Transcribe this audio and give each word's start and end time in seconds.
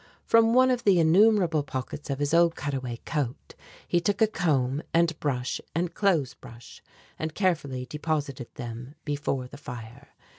From 0.23 0.55
one 0.55 0.71
of 0.71 0.83
the 0.83 0.99
innumerable 0.99 1.61
pockets 1.61 2.09
of 2.09 2.17
his 2.17 2.33
old 2.33 2.55
cutaway 2.55 2.97
coat 3.05 3.53
he 3.87 3.99
took 4.01 4.19
a 4.19 4.25
comb 4.25 4.81
and 4.95 5.13
brush 5.19 5.61
and 5.75 5.93
clothes 5.93 6.33
brush, 6.33 6.81
and 7.19 7.35
carefully 7.35 7.85
deposited 7.85 8.47
them 8.55 8.95
before 9.05 9.47
the 9.47 9.57
fire. 9.57 10.15